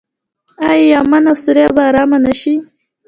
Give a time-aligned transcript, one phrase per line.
[0.69, 2.55] آیا یمن او سوریه به ارام نشي؟